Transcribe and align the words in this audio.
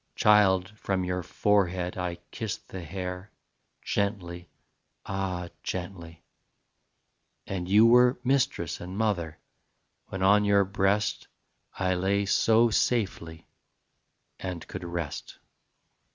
Child, 0.15 0.73
from 0.79 1.03
your 1.03 1.21
forehead 1.21 1.95
I 1.95 2.15
kissed 2.31 2.69
the 2.69 2.81
hair, 2.81 3.29
Gently, 3.83 4.49
ah, 5.05 5.49
gently: 5.61 6.23
And 7.45 7.69
you 7.69 7.85
were 7.85 8.17
Mistress 8.23 8.81
and 8.81 8.97
mother 8.97 9.37
When 10.07 10.23
on 10.23 10.43
your 10.43 10.65
breast 10.65 11.27
I 11.77 11.93
lay 11.93 12.25
so 12.25 12.71
safely 12.71 13.45
And 14.39 14.67
could 14.67 14.83
rest. 14.83 15.37